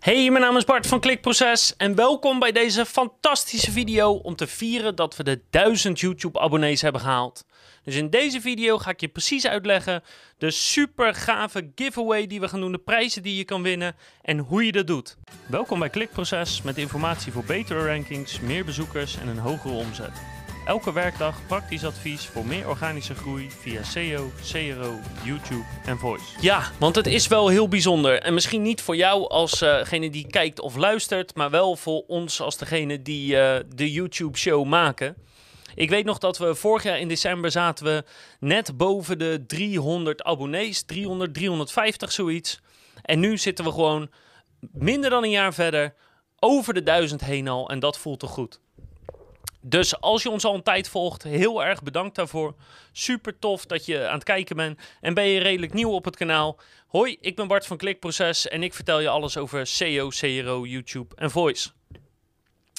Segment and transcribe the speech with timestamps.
[0.00, 4.46] Hey, mijn naam is Bart van Klikproces en welkom bij deze fantastische video om te
[4.46, 7.44] vieren dat we de 1000 YouTube-abonnees hebben gehaald.
[7.84, 10.02] Dus in deze video ga ik je precies uitleggen
[10.38, 14.38] de super gave giveaway die we gaan doen, de prijzen die je kan winnen en
[14.38, 15.16] hoe je dat doet.
[15.46, 20.39] Welkom bij Klikproces met informatie voor betere rankings, meer bezoekers en een hogere omzet.
[20.70, 26.24] Elke werkdag praktisch advies voor meer organische groei via SEO, CRO, YouTube en Voice.
[26.40, 28.20] Ja, want het is wel heel bijzonder.
[28.20, 32.40] En misschien niet voor jou als uh, die kijkt of luistert, maar wel voor ons
[32.40, 35.16] als degene die uh, de YouTube-show maken.
[35.74, 38.04] Ik weet nog dat we vorig jaar in december zaten we
[38.40, 42.60] net boven de 300 abonnees, 300, 350 zoiets.
[43.02, 44.10] En nu zitten we gewoon
[44.72, 45.94] minder dan een jaar verder
[46.38, 48.60] over de 1000 heen al en dat voelt toch goed.
[49.62, 52.54] Dus als je ons al een tijd volgt, heel erg bedankt daarvoor.
[52.92, 54.80] Super tof dat je aan het kijken bent.
[55.00, 56.58] En ben je redelijk nieuw op het kanaal?
[56.86, 61.14] Hoi, ik ben Bart van Klikproces en ik vertel je alles over SEO, CRO, YouTube
[61.16, 61.70] en Voice.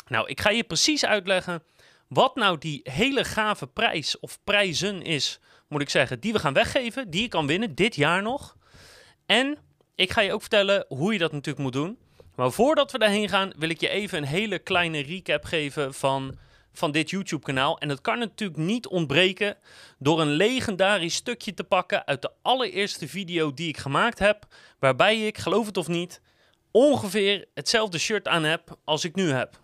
[0.07, 1.63] Nou, ik ga je precies uitleggen
[2.07, 6.53] wat nou die hele gave prijs of prijzen is, moet ik zeggen, die we gaan
[6.53, 8.57] weggeven, die je kan winnen dit jaar nog.
[9.25, 9.57] En
[9.95, 11.97] ik ga je ook vertellen hoe je dat natuurlijk moet doen.
[12.35, 16.37] Maar voordat we daarheen gaan, wil ik je even een hele kleine recap geven van
[16.73, 17.79] van dit YouTube-kanaal.
[17.79, 19.57] En dat kan natuurlijk niet ontbreken
[19.99, 24.45] door een legendarisch stukje te pakken uit de allereerste video die ik gemaakt heb.
[24.79, 26.21] Waarbij ik, geloof het of niet,
[26.71, 29.59] ongeveer hetzelfde shirt aan heb als ik nu heb.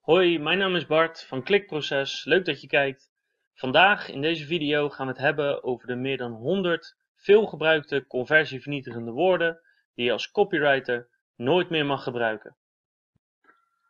[0.00, 2.24] Hoi, mijn naam is Bart van Klikproces.
[2.24, 3.10] Leuk dat je kijkt.
[3.54, 9.10] Vandaag in deze video gaan we het hebben over de meer dan 100 veelgebruikte conversievernietigende
[9.10, 9.60] woorden
[9.94, 12.56] die je als copywriter nooit meer mag gebruiken.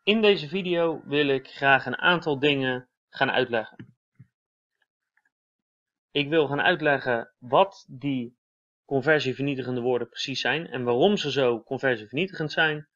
[0.09, 3.97] In deze video wil ik graag een aantal dingen gaan uitleggen.
[6.11, 8.37] Ik wil gaan uitleggen wat die
[8.84, 12.89] conversievernietigende woorden precies zijn en waarom ze zo conversievernietigend zijn.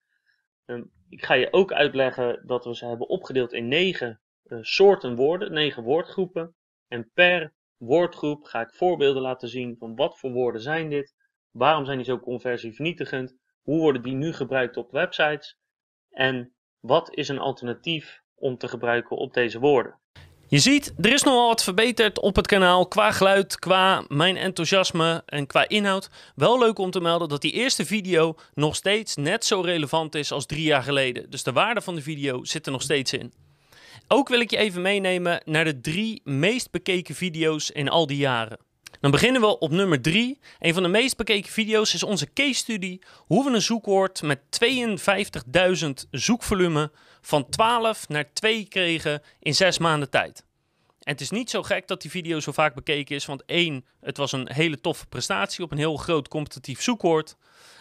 [0.65, 5.17] Ehm, ik ga je ook uitleggen dat we ze hebben opgedeeld in negen eh, soorten
[5.17, 6.55] woorden, negen woordgroepen.
[6.89, 11.15] En per woordgroep ga ik voorbeelden laten zien van wat voor woorden zijn dit,
[11.51, 15.59] waarom zijn die zo conversievernietigend, hoe worden die nu gebruikt op websites
[16.11, 19.95] en wat is een alternatief om te gebruiken op deze woorden?
[20.49, 25.23] Je ziet, er is nogal wat verbeterd op het kanaal qua geluid, qua mijn enthousiasme
[25.27, 26.11] en qua inhoud.
[26.35, 30.33] Wel leuk om te melden dat die eerste video nog steeds net zo relevant is
[30.33, 31.31] als drie jaar geleden.
[31.31, 33.33] Dus de waarde van de video zit er nog steeds in.
[34.09, 38.17] Ook wil ik je even meenemen naar de drie meest bekeken video's in al die
[38.17, 38.59] jaren.
[39.01, 40.41] Dan beginnen we op nummer 3.
[40.59, 44.39] Een van de meest bekeken video's is onze case study hoe we een zoekwoord met
[45.85, 50.45] 52.000 zoekvolume van 12 naar 2 kregen in 6 maanden tijd.
[51.03, 53.85] En het is niet zo gek dat die video zo vaak bekeken is, want één,
[54.01, 57.37] het was een hele toffe prestatie op een heel groot competitief zoekwoord.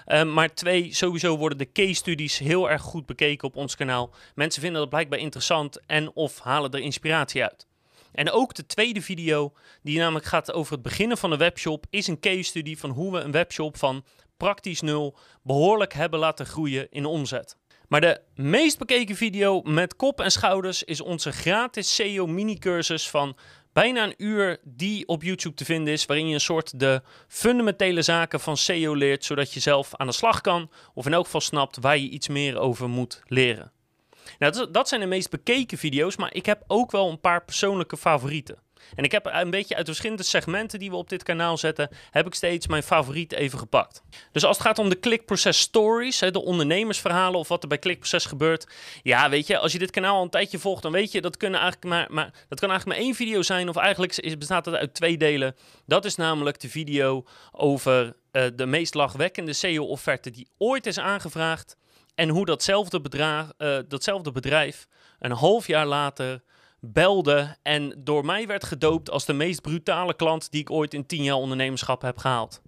[0.08, 4.14] Uh, maar twee, sowieso worden de case studies heel erg goed bekeken op ons kanaal.
[4.36, 7.68] Mensen vinden dat blijkbaar interessant en of halen er inspiratie uit.
[8.14, 12.08] En ook de tweede video, die namelijk gaat over het beginnen van een webshop, is
[12.08, 14.06] een case study van hoe we een webshop van
[14.38, 17.58] praktisch nul behoorlijk hebben laten groeien in omzet.
[17.88, 23.10] Maar de meest bekeken video met kop en schouders is onze gratis SEO mini cursus
[23.10, 23.38] van
[23.74, 28.02] bijna een uur die op YouTube te vinden is, waarin je een soort de fundamentele
[28.02, 31.42] zaken van SEO leert, zodat je zelf aan de slag kan of in elk geval
[31.42, 33.72] snapt waar je iets meer over moet leren.
[34.40, 37.98] Nou, dat, zijn de meest bekeken video's, maar ik heb ook wel een paar persoonlijke
[37.98, 38.58] favorieten.
[38.96, 41.90] En ik heb een beetje uit de verschillende segmenten die we op dit kanaal zetten,
[42.12, 44.04] heb ik steeds mijn favoriet even gepakt.
[44.32, 48.26] Dus als het gaat om de klikproces stories, de ondernemersverhalen of wat er bij klikproces
[48.26, 48.68] gebeurt.
[49.04, 51.38] Ja, weet je, als je dit kanaal al een tijdje volgt, dan weet je, dat,
[51.38, 53.70] kunnen eigenlijk maar, maar, dat kan eigenlijk maar één video zijn.
[53.70, 55.56] Of eigenlijk is, bestaat het uit twee delen.
[55.86, 61.78] Dat is namelijk de video over uh, de meest lachwekkende SEO-offerte die ooit is aangevraagd.
[62.16, 63.02] En hoe datzelfde,
[63.58, 64.88] uh, datzelfde bedrijf
[65.20, 66.42] een half jaar later
[66.80, 71.06] belde en door mij werd gedoopt als de meest brutale klant die ik ooit in
[71.06, 72.62] tien jaar ondernemerschap heb gehaald.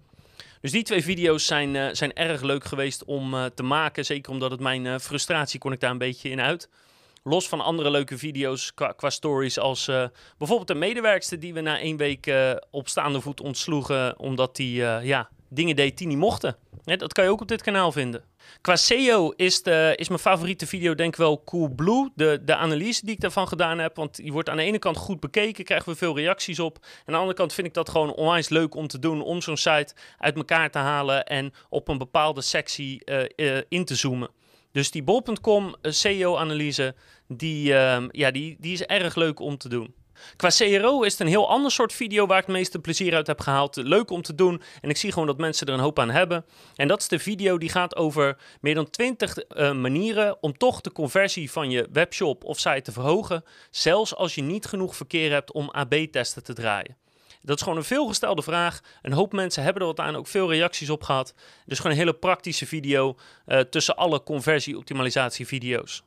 [0.60, 4.04] Dus die twee video's zijn, uh, zijn erg leuk geweest om uh, te maken.
[4.04, 6.68] Zeker omdat het mijn frustratie kon ik daar een beetje in uit.
[7.22, 9.90] Los van andere leuke video's qua, qua stories als
[10.38, 12.34] bijvoorbeeld de medewerkster die we na één week
[12.70, 14.18] op staande voet ontsloegen.
[14.18, 16.56] Omdat die ja, dingen deed die niet mochten.
[16.84, 18.24] Dat kan je ook op dit kanaal vinden.
[18.60, 22.10] Qua SEO is, de, is mijn favoriete video denk ik wel Coolblue.
[22.14, 23.96] De, de analyse die ik daarvan gedaan heb.
[23.96, 26.76] Want die wordt aan de ene kant goed bekeken, krijgen we veel reacties op.
[26.76, 29.22] En aan de andere kant vind ik dat gewoon onwijs leuk om te doen.
[29.22, 33.84] Om zo'n site uit elkaar te halen en op een bepaalde sectie uh, uh, in
[33.84, 34.30] te zoomen.
[34.72, 36.94] Dus die bol.com SEO-analyse,
[37.28, 39.94] die, uh, ja, die, die is erg leuk om te doen.
[40.36, 43.26] Qua CRO is het een heel ander soort video waar ik het meeste plezier uit
[43.26, 43.76] heb gehaald.
[43.76, 46.44] Leuk om te doen en ik zie gewoon dat mensen er een hoop aan hebben.
[46.76, 50.58] En dat is de video die gaat over meer dan 20 uh, eh, manieren om
[50.58, 53.44] toch de conversie van je webshop of site te verhogen.
[53.70, 56.96] Zelfs als je niet genoeg verkeer hebt om AB-testen te draaien.
[57.42, 58.80] Dat is gewoon een veelgestelde vraag.
[59.02, 61.34] Een hoop mensen hebben er wat aan, ook veel reacties op gehad.
[61.66, 66.02] Dus gewoon een hele praktische video uh, tussen alle conversie-optimalisatie video's.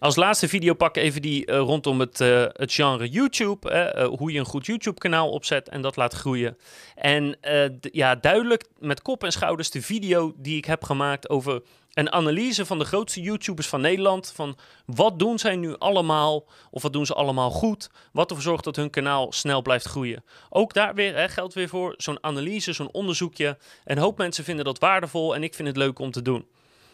[0.00, 3.90] Als laatste video pak ik even die uh, rondom het, uh, het genre YouTube.
[3.96, 6.56] Uh, hoe je een goed YouTube-kanaal opzet en dat laat groeien.
[6.94, 7.36] En
[7.80, 11.62] ja, duidelijk met kop en schouders de video die ik heb gemaakt over
[11.92, 14.32] een analyse van de grootste YouTubers van Nederland.
[14.34, 16.48] Van wat doen zij nu allemaal?
[16.70, 17.90] Of wat doen ze allemaal goed?
[18.12, 20.24] Wat ervoor zorgt dat hun kanaal snel blijft groeien.
[20.50, 23.58] Ook daar weer hè, geldt weer voor zo'n analyse, zo'n onderzoekje.
[23.84, 26.46] Een hoop mensen vinden dat waardevol en ik vind het leuk om te doen.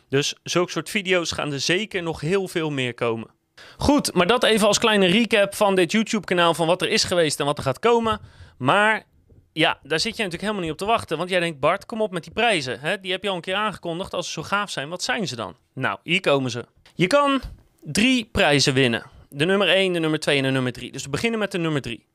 [0.08, 3.30] Dus zulke soort video's gaan er zeker nog heel veel meer komen.
[3.76, 7.40] Goed, maar dat even als kleine recap van dit YouTube-kanaal van wat er is geweest
[7.40, 8.20] en wat er gaat komen.
[8.58, 9.04] Maar
[9.52, 11.18] ja, daar zit je natuurlijk helemaal niet op te wachten.
[11.18, 12.80] Want jij denkt, Bart, kom op met die prijzen.
[12.80, 13.00] Hè?
[13.00, 14.14] Die heb je al een keer aangekondigd.
[14.14, 15.56] Als ze zo gaaf zijn, wat zijn ze dan?
[15.72, 16.64] Nou, hier komen ze.
[16.94, 17.40] Je kan
[17.82, 19.04] drie prijzen winnen.
[19.28, 20.92] De nummer 1, de nummer 2 en de nummer 3.
[20.92, 22.06] Dus we beginnen met de nummer 3.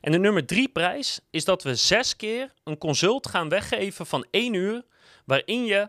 [0.00, 4.26] En de nummer 3 prijs is dat we zes keer een consult gaan weggeven van
[4.30, 4.82] 1 uur.
[5.24, 5.88] Waarin je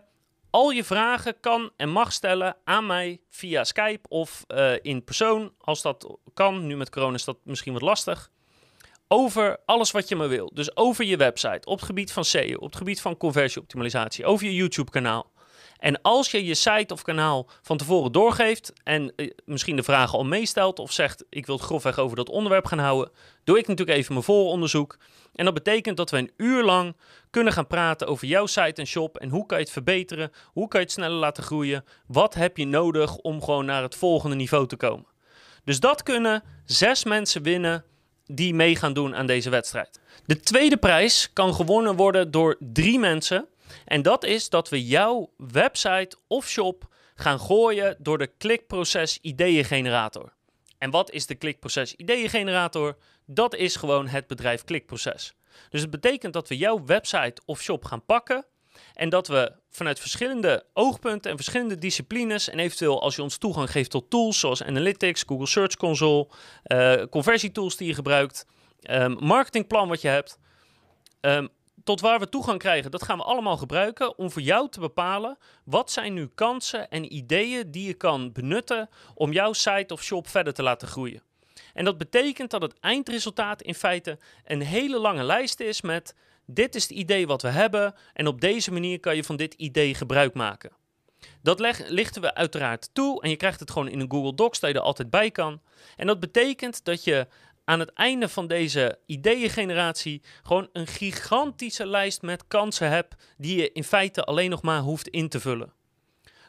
[0.56, 5.52] al je vragen kan en mag stellen aan mij via Skype of uh, in persoon,
[5.58, 6.66] als dat kan.
[6.66, 8.30] Nu met corona is dat misschien wat lastig.
[9.08, 10.50] Over alles wat je maar wil.
[10.54, 14.46] Dus over je website, op het gebied van SEO, op het gebied van conversieoptimalisatie, over
[14.46, 15.30] je YouTube-kanaal.
[15.78, 20.18] En als je je site of kanaal van tevoren doorgeeft en uh, misschien de vragen
[20.18, 23.12] al meestelt of zegt ik wil het grofweg over dat onderwerp gaan houden,
[23.44, 24.98] doe ik natuurlijk even mijn vooronderzoek.
[25.34, 26.96] En dat betekent dat we een uur lang
[27.30, 30.68] kunnen gaan praten over jouw site en shop en hoe kan je het verbeteren, hoe
[30.68, 34.36] kan je het sneller laten groeien, wat heb je nodig om gewoon naar het volgende
[34.36, 35.06] niveau te komen.
[35.64, 37.84] Dus dat kunnen zes mensen winnen
[38.26, 40.00] die mee gaan doen aan deze wedstrijd.
[40.26, 43.48] De tweede prijs kan gewonnen worden door drie mensen.
[43.84, 50.32] En dat is dat we jouw website of shop gaan gooien door de klikproces ideeëngenerator.
[50.78, 52.96] En wat is de klikproces ideeëngenerator?
[53.26, 55.34] Dat is gewoon het bedrijf klikproces.
[55.70, 58.46] Dus het betekent dat we jouw website of shop gaan pakken
[58.94, 63.70] en dat we vanuit verschillende oogpunten en verschillende disciplines en eventueel als je ons toegang
[63.70, 66.28] geeft tot tools zoals Analytics, Google Search Console,
[66.66, 68.46] uh, conversietools die je gebruikt,
[68.90, 70.38] um, marketingplan wat je hebt,
[71.20, 71.48] um,
[71.86, 75.38] tot waar we toegang krijgen, dat gaan we allemaal gebruiken om voor jou te bepalen
[75.64, 80.28] wat zijn nu kansen en ideeën die je kan benutten om jouw site of shop
[80.28, 81.22] verder te laten groeien.
[81.74, 86.14] En dat betekent dat het eindresultaat in feite een hele lange lijst is met
[86.46, 89.54] dit is het idee wat we hebben en op deze manier kan je van dit
[89.54, 90.72] idee gebruik maken.
[91.42, 94.60] Dat leg, lichten we uiteraard toe en je krijgt het gewoon in een Google Docs
[94.60, 95.60] dat je er altijd bij kan.
[95.96, 97.26] En dat betekent dat je
[97.66, 103.72] aan het einde van deze ideeëngeneratie gewoon een gigantische lijst met kansen hebt die je
[103.72, 105.72] in feite alleen nog maar hoeft in te vullen.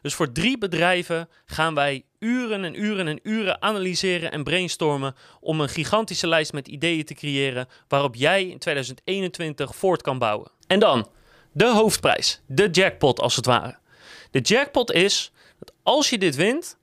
[0.01, 5.61] Dus voor drie bedrijven gaan wij uren en uren en uren analyseren en brainstormen om
[5.61, 10.51] een gigantische lijst met ideeën te creëren waarop jij in 2021 voort kan bouwen.
[10.67, 11.09] En dan
[11.51, 13.77] de hoofdprijs, de jackpot als het ware.
[14.31, 16.77] De jackpot is dat als je dit wint,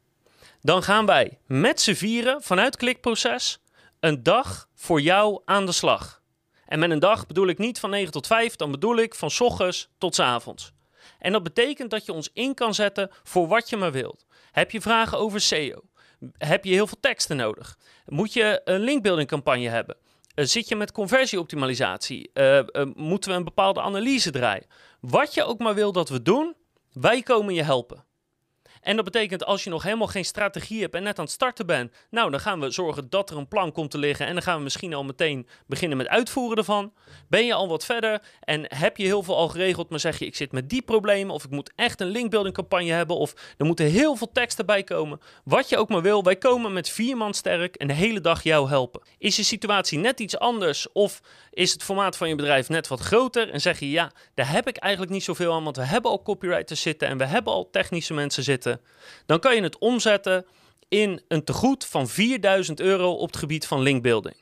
[0.62, 3.58] dan gaan wij met z'n vieren vanuit klikproces
[4.04, 6.22] een dag voor jou aan de slag.
[6.66, 9.30] En met een dag bedoel ik niet van 9 tot 5, dan bedoel ik van
[9.38, 10.72] ochtends tot avonds.
[11.18, 14.26] En dat betekent dat je ons in kan zetten voor wat je maar wilt.
[14.50, 15.80] Heb je vragen over SEO?
[16.38, 17.78] Heb je heel veel teksten nodig?
[18.06, 19.96] Moet je een linkbuilding campagne hebben?
[20.34, 22.30] Uh, zit je met conversieoptimalisatie?
[22.34, 22.62] Uh, uh,
[22.94, 24.66] moeten we een bepaalde analyse draaien?
[25.00, 26.54] Wat je ook maar wil dat we doen,
[26.92, 28.04] wij komen je helpen.
[28.84, 31.66] En dat betekent als je nog helemaal geen strategie hebt en net aan het starten
[31.66, 34.42] bent, nou dan gaan we zorgen dat er een plan komt te liggen en dan
[34.42, 36.92] gaan we misschien al meteen beginnen met uitvoeren ervan.
[37.28, 40.26] Ben je al wat verder en heb je heel veel al geregeld, maar zeg je
[40.26, 43.66] ik zit met die problemen of ik moet echt een linkbuilding campagne hebben of er
[43.66, 45.20] moeten heel veel teksten bij komen.
[45.44, 48.42] Wat je ook maar wil, wij komen met vier man sterk en de hele dag
[48.42, 49.02] jou helpen.
[49.18, 53.00] Is je situatie net iets anders of is het formaat van je bedrijf net wat
[53.00, 56.10] groter en zeg je ja, daar heb ik eigenlijk niet zoveel aan, want we hebben
[56.10, 58.73] al copywriters zitten en we hebben al technische mensen zitten
[59.26, 60.46] dan kan je het omzetten
[60.88, 64.36] in een tegoed van 4000 euro op het gebied van linkbuilding.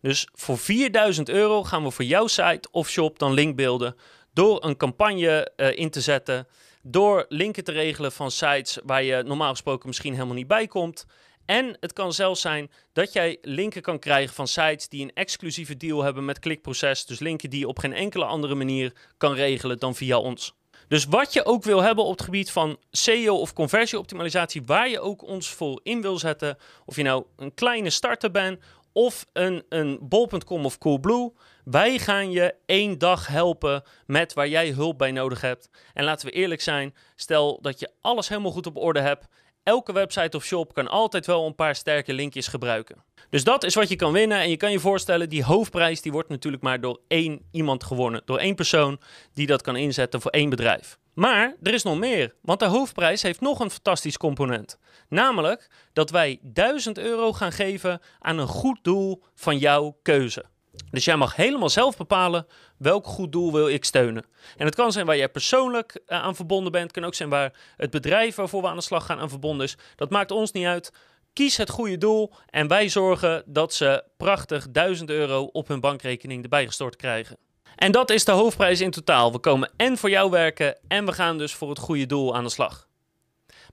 [0.00, 3.96] Dus voor 4000 euro gaan we voor jouw site of shop dan linkbeelden
[4.32, 6.46] door een campagne uh, in te zetten,
[6.82, 11.06] door linken te regelen van sites waar je normaal gesproken misschien helemaal niet bij komt.
[11.44, 15.76] En het kan zelfs zijn dat jij linken kan krijgen van sites die een exclusieve
[15.76, 17.06] deal hebben met klikproces.
[17.06, 20.57] Dus linken die je op geen enkele andere manier kan regelen dan via ons.
[20.88, 25.00] Dus wat je ook wil hebben op het gebied van SEO of conversieoptimalisatie, waar je
[25.00, 28.60] ook ons voor in wil zetten, of je nou een kleine starter bent
[28.92, 31.32] of een, een bol.com of Coolblue.
[31.64, 35.70] Wij gaan je één dag helpen met waar jij hulp bij nodig hebt.
[35.94, 39.26] En laten we eerlijk zijn, stel dat je alles helemaal goed op orde hebt.
[39.68, 43.04] Elke website of shop kan altijd wel een paar sterke linkjes gebruiken.
[43.30, 44.38] Dus dat is wat je kan winnen.
[44.38, 48.22] En je kan je voorstellen, die hoofdprijs die wordt natuurlijk maar door één iemand gewonnen.
[48.24, 49.00] Door één persoon
[49.34, 50.98] die dat kan inzetten voor één bedrijf.
[51.14, 54.78] Maar er is nog meer, want de hoofdprijs heeft nog een fantastisch component.
[55.08, 60.44] Namelijk dat wij 1000 euro gaan geven aan een goed doel van jouw keuze.
[60.90, 62.46] Dus jij mag helemaal zelf bepalen
[62.76, 64.24] welk goed doel wil ik steunen.
[64.56, 66.84] En het kan zijn waar jij persoonlijk eh, aan verbonden bent.
[66.84, 69.66] Het kan ook zijn waar het bedrijf waarvoor we aan de slag gaan aan verbonden
[69.66, 69.76] is.
[69.96, 70.92] Dat maakt ons niet uit.
[71.32, 76.42] Kies het goede doel en wij zorgen dat ze prachtig 1000 euro op hun bankrekening
[76.42, 77.36] erbij gestort krijgen.
[77.76, 79.32] En dat is de hoofdprijs in totaal.
[79.32, 82.44] We komen en voor jou werken en we gaan dus voor het goede doel aan
[82.44, 82.88] de slag.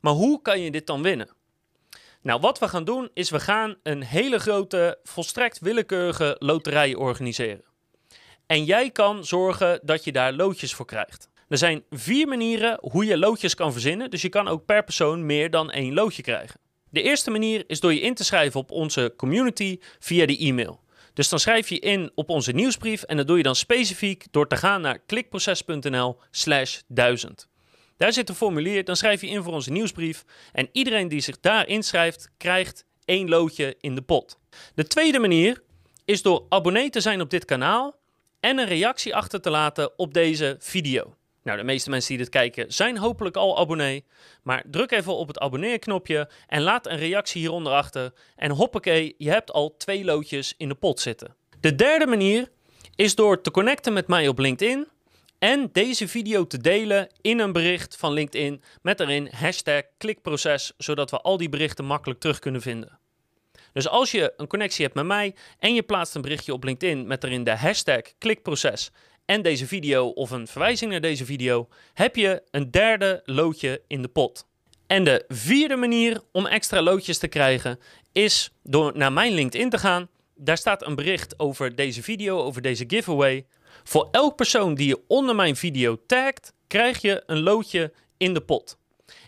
[0.01, 1.29] Maar hoe kan je dit dan winnen?
[2.25, 7.63] Nou, wat we gaan doen is we gaan een hele grote, volstrekt willekeurige loterij organiseren.
[8.45, 11.29] En jij kan zorgen dat je daar loodjes voor krijgt.
[11.47, 15.25] Er zijn vier manieren hoe je loodjes kan verzinnen, dus je kan ook per persoon
[15.25, 16.59] meer dan één loodje krijgen.
[16.89, 20.81] De eerste manier is door je in te schrijven op onze community via de e-mail.
[21.13, 24.47] Dus dan schrijf je in op onze nieuwsbrief en dat doe je dan specifiek door
[24.47, 27.47] te gaan naar klikproces.nl slash 1000.
[27.97, 31.39] Daar zit een formulier, dan schrijf je in voor onze nieuwsbrief en iedereen die zich
[31.39, 34.37] daar inschrijft krijgt één loodje in de pot.
[34.75, 35.63] De tweede manier
[36.05, 37.95] is door abonnee te zijn op dit kanaal
[38.39, 41.15] en een reactie achter te laten op deze video.
[41.43, 44.05] Nou, de meeste mensen die dit kijken zijn hopelijk al abonnee.
[44.43, 48.13] Maar druk even op het abonneerknopje en laat een reactie hieronder achter.
[48.35, 51.35] En hoppakee, je hebt al twee loodjes in de pot zitten.
[51.59, 52.51] De derde manier
[52.95, 54.87] is door te connecten met mij op LinkedIn.
[55.39, 61.11] En deze video te delen in een bericht van LinkedIn met erin hashtag klikproces, zodat
[61.11, 62.99] we al die berichten makkelijk terug kunnen vinden.
[63.73, 67.07] Dus als je een connectie hebt met mij en je plaatst een berichtje op LinkedIn
[67.07, 68.91] met erin de hashtag klikproces
[69.25, 74.01] en deze video of een verwijzing naar deze video, heb je een derde loodje in
[74.01, 74.47] de pot.
[74.87, 77.79] En de vierde manier om extra loodjes te krijgen
[78.11, 80.09] is door naar mijn LinkedIn te gaan.
[80.35, 83.45] Daar staat een bericht over deze video, over deze giveaway.
[83.87, 88.41] Voor elk persoon die je onder mijn video tagt, krijg je een loodje in de
[88.41, 88.77] pot.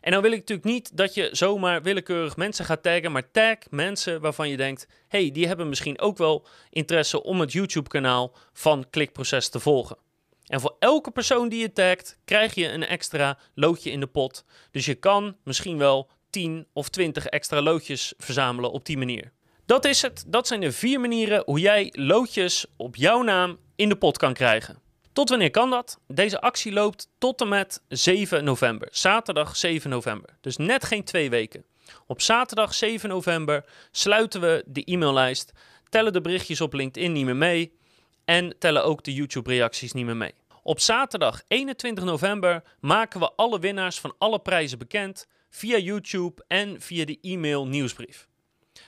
[0.01, 3.57] En dan wil ik natuurlijk niet dat je zomaar willekeurig mensen gaat taggen, maar tag
[3.69, 8.89] mensen waarvan je denkt: hey, die hebben misschien ook wel interesse om het YouTube-kanaal van
[8.89, 9.97] Klikproces te volgen.
[10.45, 14.45] En voor elke persoon die je tagt, krijg je een extra loodje in de pot.
[14.71, 19.31] Dus je kan misschien wel 10 of 20 extra loodjes verzamelen op die manier.
[19.65, 20.23] Dat is het.
[20.27, 24.33] Dat zijn de vier manieren hoe jij loodjes op jouw naam in de pot kan
[24.33, 24.79] krijgen.
[25.13, 25.99] Tot wanneer kan dat?
[26.07, 28.87] Deze actie loopt tot en met 7 november.
[28.91, 30.29] Zaterdag 7 november.
[30.41, 31.65] Dus net geen twee weken.
[32.07, 35.51] Op zaterdag 7 november sluiten we de e-maillijst,
[35.89, 37.77] tellen de berichtjes op LinkedIn niet meer mee
[38.25, 40.33] en tellen ook de YouTube-reacties niet meer mee.
[40.63, 46.81] Op zaterdag 21 november maken we alle winnaars van alle prijzen bekend via YouTube en
[46.81, 48.27] via de e-mail nieuwsbrief.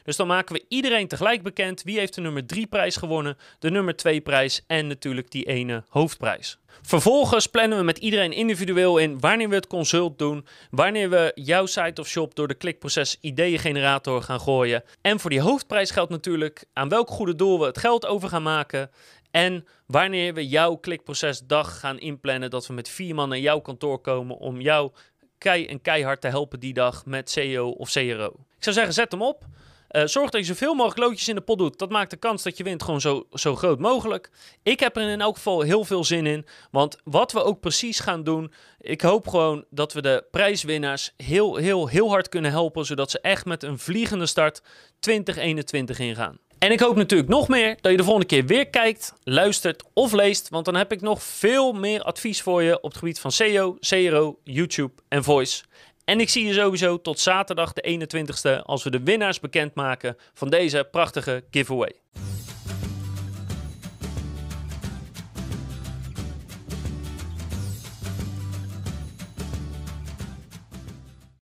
[0.03, 3.71] Dus dan maken we iedereen tegelijk bekend wie heeft de nummer 3 prijs gewonnen, de
[3.71, 6.59] nummer 2 prijs en natuurlijk die ene hoofdprijs.
[6.81, 11.65] Vervolgens plannen we met iedereen individueel in wanneer we het consult doen, wanneer we jouw
[11.65, 14.83] site of shop door de klikproces ideeëngenerator gaan gooien.
[15.01, 18.43] En voor die hoofdprijs geldt natuurlijk aan welk goede doel we het geld over gaan
[18.43, 18.89] maken.
[19.31, 23.99] En wanneer we jouw klikprocesdag gaan inplannen, dat we met vier man naar jouw kantoor
[23.99, 24.91] komen om jou
[25.37, 28.33] kei en keihard te helpen die dag met CEO of CRO.
[28.57, 29.45] Ik zou zeggen, zet hem op.
[29.91, 31.79] Uh, zorg dat je zoveel mogelijk loodjes in de pot doet.
[31.79, 34.29] Dat maakt de kans dat je wint gewoon zo, zo groot mogelijk.
[34.63, 36.45] Ik heb er in elk geval heel veel zin in.
[36.71, 38.51] Want wat we ook precies gaan doen.
[38.79, 42.85] Ik hoop gewoon dat we de prijswinnaars heel, heel, heel hard kunnen helpen.
[42.85, 44.61] Zodat ze echt met een vliegende start
[44.99, 46.39] 2021 ingaan.
[46.59, 50.11] En ik hoop natuurlijk nog meer dat je de volgende keer weer kijkt, luistert of
[50.11, 50.49] leest.
[50.49, 53.77] Want dan heb ik nog veel meer advies voor je op het gebied van SEO,
[53.79, 55.63] CRO, YouTube en Voice.
[56.09, 60.49] En ik zie je sowieso tot zaterdag de 21ste als we de winnaars bekendmaken van
[60.49, 61.93] deze prachtige giveaway.